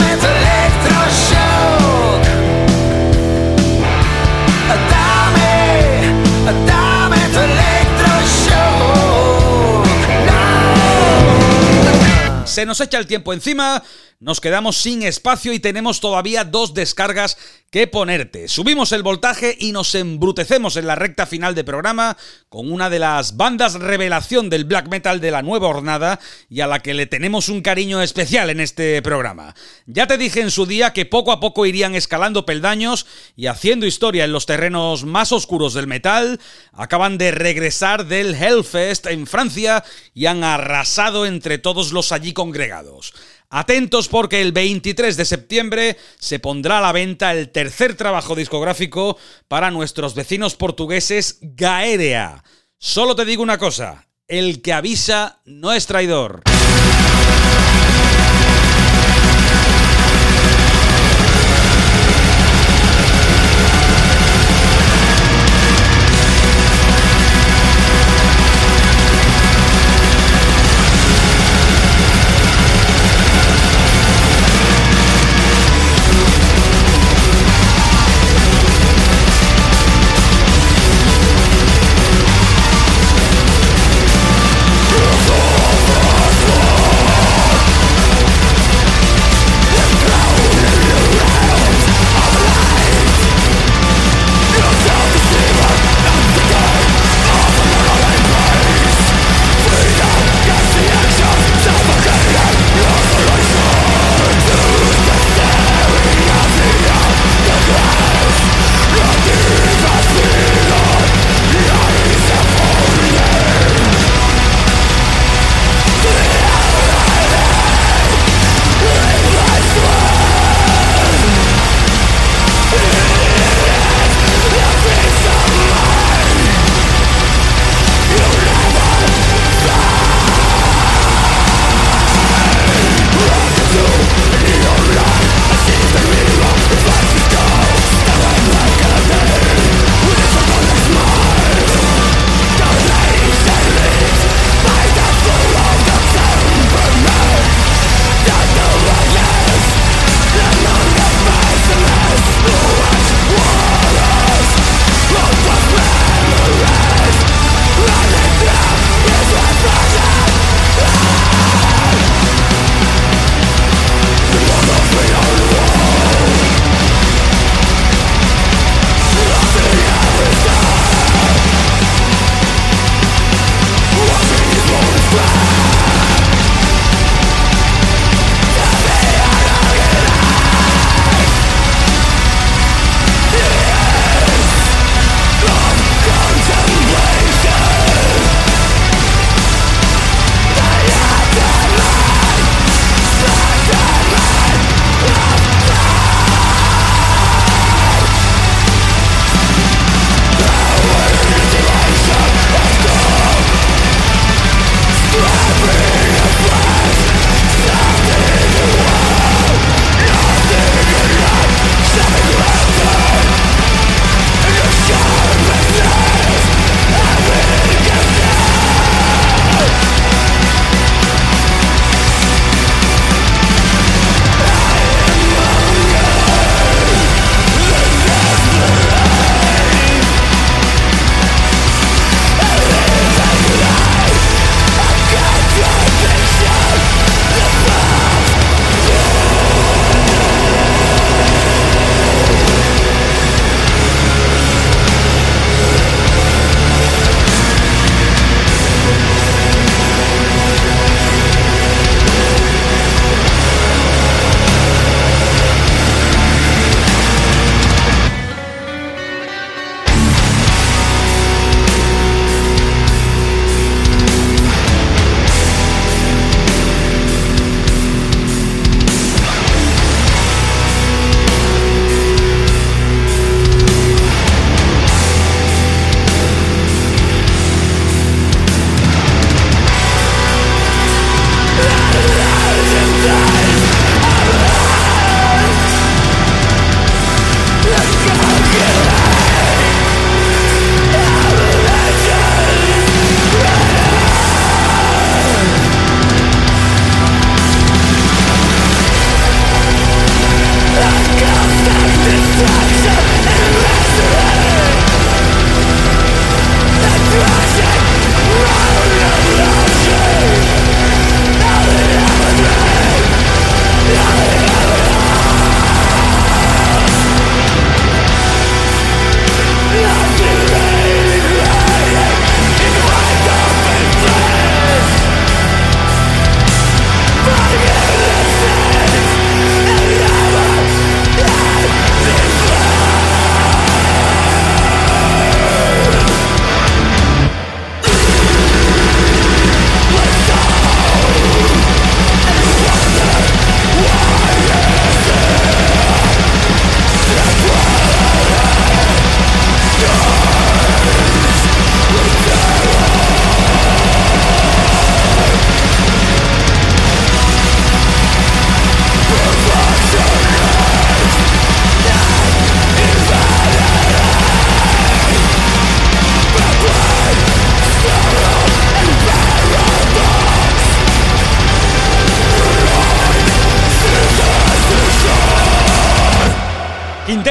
Se 12.50 12.66
nos 12.66 12.80
echa 12.80 12.98
el 12.98 13.06
tiempo 13.06 13.32
encima, 13.32 13.80
nos 14.20 14.42
quedamos 14.42 14.76
sin 14.76 15.02
espacio 15.02 15.54
y 15.54 15.60
tenemos 15.60 15.98
todavía 16.00 16.44
dos 16.44 16.74
descargas 16.74 17.38
que 17.70 17.86
ponerte. 17.86 18.48
Subimos 18.48 18.92
el 18.92 19.02
voltaje 19.02 19.56
y 19.58 19.72
nos 19.72 19.94
embrutecemos 19.94 20.76
en 20.76 20.86
la 20.86 20.94
recta 20.94 21.24
final 21.24 21.54
de 21.54 21.64
programa 21.64 22.18
con 22.50 22.70
una 22.70 22.90
de 22.90 22.98
las 22.98 23.38
bandas 23.38 23.74
revelación 23.74 24.50
del 24.50 24.66
black 24.66 24.88
metal 24.88 25.20
de 25.20 25.30
la 25.30 25.40
nueva 25.40 25.68
hornada 25.68 26.20
y 26.50 26.60
a 26.60 26.66
la 26.66 26.80
que 26.80 26.92
le 26.92 27.06
tenemos 27.06 27.48
un 27.48 27.62
cariño 27.62 28.02
especial 28.02 28.50
en 28.50 28.60
este 28.60 29.00
programa. 29.00 29.54
Ya 29.86 30.06
te 30.06 30.18
dije 30.18 30.42
en 30.42 30.50
su 30.50 30.66
día 30.66 30.92
que 30.92 31.06
poco 31.06 31.32
a 31.32 31.40
poco 31.40 31.64
irían 31.64 31.94
escalando 31.94 32.44
peldaños 32.44 33.06
y 33.36 33.46
haciendo 33.46 33.86
historia 33.86 34.24
en 34.24 34.32
los 34.32 34.44
terrenos 34.44 35.04
más 35.04 35.32
oscuros 35.32 35.72
del 35.72 35.86
metal. 35.86 36.40
Acaban 36.72 37.16
de 37.16 37.30
regresar 37.30 38.04
del 38.04 38.34
Hellfest 38.34 39.06
en 39.06 39.26
Francia 39.26 39.82
y 40.12 40.26
han 40.26 40.44
arrasado 40.44 41.24
entre 41.24 41.56
todos 41.56 41.92
los 41.92 42.12
allí 42.12 42.34
congregados. 42.34 43.14
Atentos 43.52 44.06
porque 44.06 44.40
el 44.40 44.52
23 44.52 45.16
de 45.16 45.24
septiembre 45.24 45.96
se 46.20 46.38
pondrá 46.38 46.78
a 46.78 46.80
la 46.80 46.92
venta 46.92 47.32
el 47.32 47.50
tercer 47.50 47.96
trabajo 47.96 48.36
discográfico 48.36 49.18
para 49.48 49.72
nuestros 49.72 50.14
vecinos 50.14 50.54
portugueses 50.54 51.38
Gaerea. 51.42 52.44
Solo 52.78 53.16
te 53.16 53.24
digo 53.24 53.42
una 53.42 53.58
cosa, 53.58 54.06
el 54.28 54.62
que 54.62 54.72
avisa 54.72 55.40
no 55.46 55.72
es 55.72 55.86
traidor. 55.86 56.42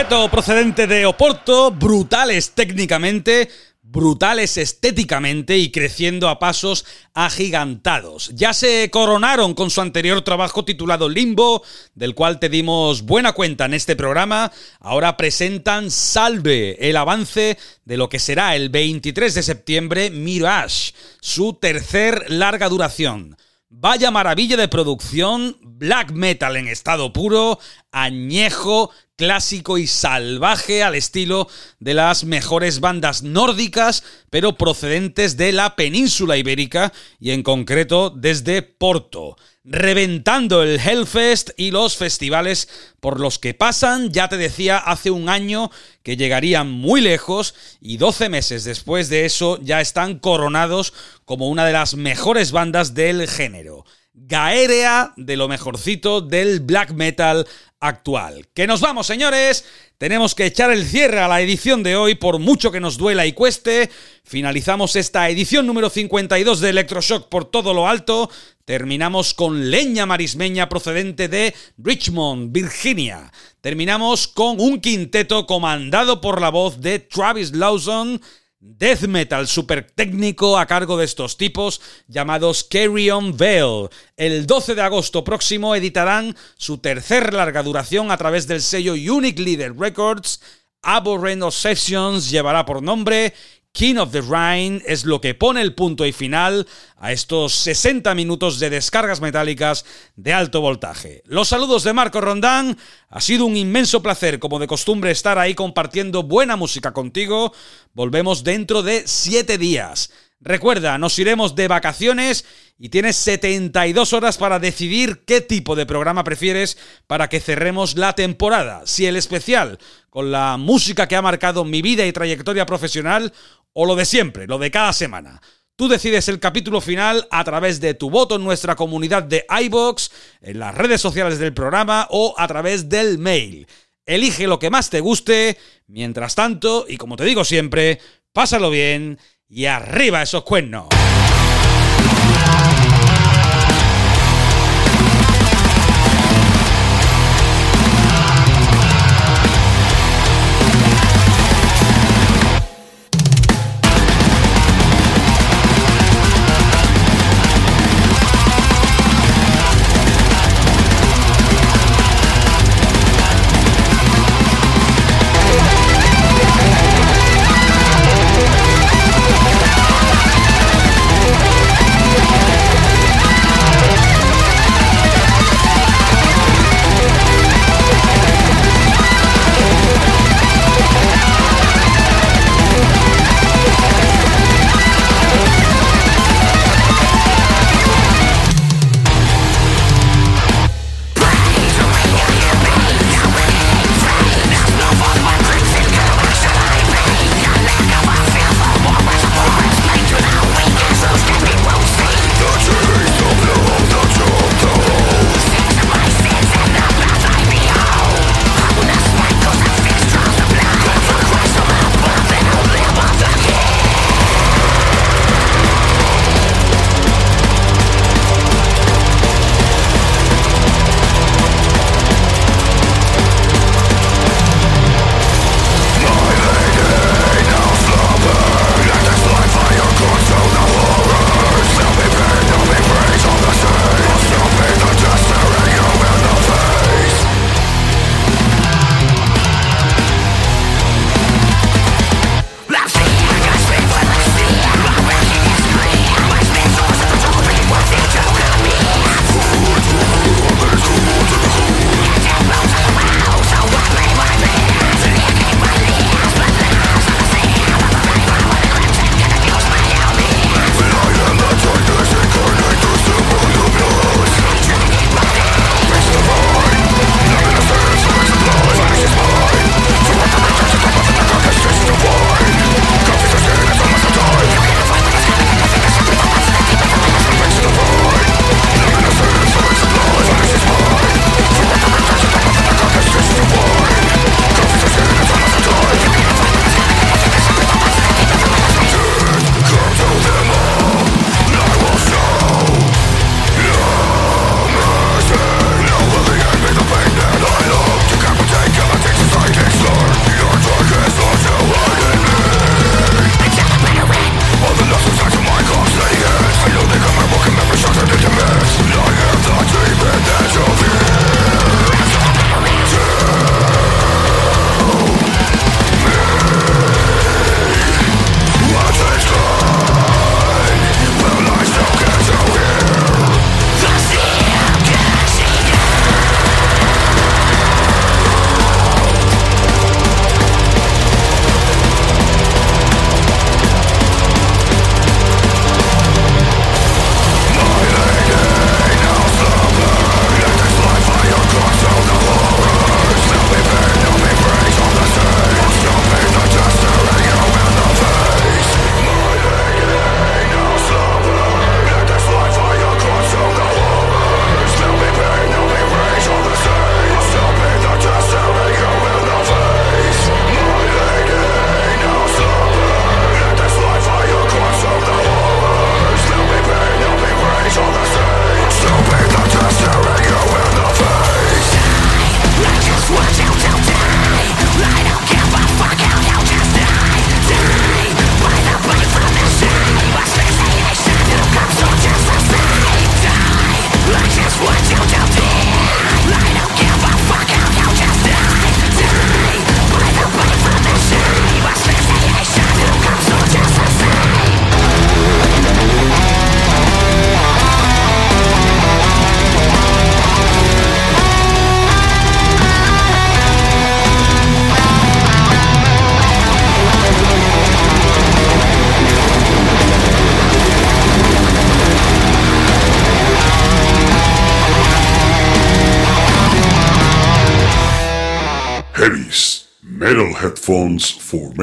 Procedente 0.08 0.88
de 0.88 1.06
Oporto, 1.06 1.72
brutales 1.72 2.52
técnicamente, 2.52 3.50
brutales 3.82 4.58
estéticamente 4.58 5.58
y 5.58 5.72
creciendo 5.72 6.30
a 6.30 6.39
pasos 6.39 6.86
agigantados. 7.14 8.32
Ya 8.34 8.54
se 8.54 8.89
coronaron 8.91 9.54
con 9.54 9.70
su 9.70 9.82
anterior 9.82 10.22
trabajo 10.22 10.64
titulado 10.64 11.10
Limbo, 11.10 11.64
del 11.95 12.16
cual 12.16 12.39
te 12.39 12.47
dimos 12.47 13.02
buena 13.02 13.34
cuenta 13.34 13.66
en 13.66 13.74
este 13.74 13.97
programa. 13.97 14.54
Ahora 14.80 15.18
presentan 15.18 15.91
Salve, 15.91 16.78
el 16.89 16.95
avance 16.95 17.58
de 17.84 17.97
lo 17.97 18.08
que 18.08 18.20
será 18.20 18.56
el 18.56 18.70
23 18.70 19.34
de 19.34 19.43
septiembre 19.43 20.10
Mirage, 20.12 20.93
su 21.20 21.54
tercer 21.54 22.32
larga 22.32 22.70
duración. 22.70 23.36
Vaya 23.68 24.12
maravilla 24.12 24.56
de 24.58 24.68
producción, 24.68 25.58
black 25.62 26.12
metal 26.12 26.56
en 26.56 26.68
estado 26.68 27.14
puro, 27.14 27.60
añejo, 27.91 28.91
clásico 29.20 29.78
y 29.78 29.86
salvaje 29.86 30.82
al 30.82 30.96
estilo 30.96 31.50
de 31.82 31.94
las 31.94 32.24
mejores 32.24 32.80
bandas 32.80 33.22
nórdicas, 33.22 34.02
pero 34.30 34.58
procedentes 34.58 35.36
de 35.36 35.52
la 35.52 35.76
península 35.76 36.38
ibérica 36.38 36.94
y 37.20 37.32
en 37.32 37.44
concreto 37.44 38.12
desde 38.12 38.62
Porto 38.62 39.36
reventando 39.66 40.64
el 40.64 40.80
Hellfest 40.80 41.52
y 41.58 41.72
los 41.72 41.98
festivales 41.98 42.70
por 43.02 43.20
los 43.20 43.38
que 43.40 43.54
pasan. 43.54 44.10
Ya 44.10 44.30
te 44.30 44.38
decía 44.38 44.78
hace 44.78 45.12
un 45.12 45.28
año 45.28 45.70
que 46.02 46.16
llegarían 46.16 46.72
muy 46.72 47.02
lejos 47.02 47.54
y 47.82 47.98
12 47.98 48.30
meses 48.30 48.64
después 48.64 49.10
de 49.10 49.26
eso 49.26 49.60
ya 49.62 49.82
están 49.82 50.18
coronados 50.18 50.94
como 51.26 51.50
una 51.50 51.66
de 51.66 51.74
las 51.74 51.96
mejores 51.96 52.52
bandas 52.52 52.94
del 52.94 53.28
género. 53.28 53.86
Gaerea 54.14 55.14
de 55.18 55.38
lo 55.38 55.47
mejorcito 55.47 56.22
del 56.22 56.60
black 56.60 56.91
metal 56.91 57.47
actual. 57.80 58.47
Que 58.53 58.68
nos 58.68 58.82
vamos, 58.82 59.07
señores. 59.07 59.66
Tenemos 59.97 60.34
que 60.34 60.45
echar 60.45 60.72
el 60.72 60.86
cierre 60.86 61.20
a 61.20 61.28
la 61.28 61.41
edición 61.41 61.84
de 61.84 61.97
hoy, 61.97 62.16
por 62.16 62.39
mucho 62.39 62.72
que 62.72 62.80
nos 62.80 62.97
duela 62.97 63.26
y 63.26 63.34
cueste. 63.34 63.89
Finalizamos 64.24 64.95
esta 64.95 65.30
edición 65.30 65.68
número 65.68 65.89
52 65.89 66.62
de 66.62 66.70
Electroshock 66.70 67.28
por 67.28 67.45
todo 67.45 67.74
lo 67.74 67.88
alto. 67.88 68.30
Terminamos 68.64 69.34
con 69.34 69.72
leña 69.72 70.05
marismeña 70.05 70.70
procedente 70.70 71.28
de 71.28 71.53
Richmond, 71.78 72.51
Virginia. 72.51 73.32
Terminamos 73.62 74.28
con 74.28 74.62
un 74.62 74.80
quinteto 74.80 75.45
comandado 75.45 76.22
por 76.22 76.39
la 76.39 76.49
voz 76.49 76.80
de 76.80 76.99
Travis 76.99 77.53
Lawson. 77.53 78.22
Death 78.62 79.03
metal 79.07 79.47
super 79.47 79.89
técnico 79.89 80.57
a 80.57 80.66
cargo 80.66 80.97
de 80.97 81.05
estos 81.05 81.38
tipos 81.38 81.80
llamados 82.10 82.66
Carrion 82.66 83.38
Veil. 83.38 83.88
El 84.18 84.45
12 84.47 84.76
de 84.76 84.82
agosto 84.82 85.24
próximo 85.24 85.76
editarán 85.76 86.36
su 86.57 86.78
tercer 86.80 87.34
larga 87.34 87.64
duración 87.64 88.12
a 88.12 88.18
través 88.18 88.47
del 88.47 88.62
sello 88.62 88.95
Unique 88.95 89.41
Leader 89.41 89.74
Records. 89.78 90.41
Abhorrent 90.82 91.49
Sessions 91.51 92.30
llevará 92.30 92.66
por 92.66 92.84
nombre 92.84 93.34
King 93.72 93.98
of 93.98 94.12
the 94.12 94.22
Rhine 94.22 94.82
es 94.86 95.06
lo 95.06 95.22
que 95.22 95.36
pone 95.36 95.62
el 95.62 95.76
punto 95.76 96.06
y 96.06 96.12
final 96.12 96.68
a 96.98 97.12
estos 97.12 97.54
60 97.54 98.14
minutos 98.16 98.60
de 98.60 98.70
descargas 98.70 99.22
metálicas 99.22 99.86
de 100.16 100.34
alto 100.34 100.60
voltaje. 100.60 101.22
Los 101.26 101.50
saludos 101.50 101.84
de 101.84 101.94
Marco 101.94 102.20
Rondán, 102.20 102.78
ha 103.10 103.22
sido 103.22 103.46
un 103.46 103.56
inmenso 103.56 104.02
placer 104.02 104.40
como 104.40 104.60
de 104.60 104.68
costumbre 104.68 105.12
estar 105.12 105.38
ahí 105.38 105.54
compartiendo 105.54 106.24
buena 106.24 106.56
música 106.56 106.94
contigo. 106.94 107.54
Volvemos 107.94 108.44
dentro 108.44 108.82
de 108.82 109.04
7 109.06 109.58
días. 109.58 110.12
Recuerda, 110.42 110.98
nos 110.98 111.20
iremos 111.20 111.54
de 111.56 111.68
vacaciones 111.68 112.46
y 112.78 112.88
tienes 112.88 113.18
72 113.18 114.14
horas 114.14 114.38
para 114.38 114.58
decidir 114.58 115.24
qué 115.26 115.42
tipo 115.42 115.76
de 115.76 115.86
programa 115.86 116.24
prefieres 116.24 116.78
para 117.08 117.28
que 117.28 117.42
cerremos 117.42 117.98
la 117.98 118.14
temporada. 118.14 118.84
Si 118.86 119.06
el 119.06 119.18
especial 119.18 119.80
con 120.10 120.32
la 120.32 120.56
música 120.56 121.10
que 121.10 121.18
ha 121.18 121.22
marcado 121.22 121.66
mi 121.66 121.82
vida 121.82 122.06
y 122.06 122.14
trayectoria 122.14 122.66
profesional 122.66 123.34
o 123.74 123.86
lo 123.86 123.96
de 123.96 124.06
siempre, 124.06 124.48
lo 124.48 124.58
de 124.58 124.72
cada 124.72 124.94
semana. 124.94 125.42
Tú 125.76 125.88
decides 125.88 126.28
el 126.28 126.40
capítulo 126.42 126.82
final 126.82 127.28
a 127.32 127.44
través 127.44 127.80
de 127.80 127.94
tu 127.94 128.10
voto 128.10 128.36
en 128.36 128.44
nuestra 128.44 128.76
comunidad 128.76 129.24
de 129.24 129.46
iBox, 129.64 130.12
en 130.42 130.60
las 130.60 130.76
redes 130.76 131.00
sociales 131.00 131.40
del 131.40 131.54
programa 131.54 132.08
o 132.10 132.36
a 132.38 132.48
través 132.48 132.90
del 132.90 133.18
mail. 133.18 133.66
Elige 134.06 134.48
lo 134.48 134.60
que 134.60 134.70
más 134.70 134.90
te 134.90 135.00
guste. 135.00 135.58
Mientras 135.88 136.36
tanto, 136.36 136.86
y 136.88 136.98
como 136.98 137.16
te 137.16 137.24
digo 137.24 137.46
siempre, 137.46 138.00
pásalo 138.34 138.70
bien 138.70 139.20
y 139.48 139.66
arriba 139.66 140.22
esos 140.22 140.44
cuernos. 140.44 140.88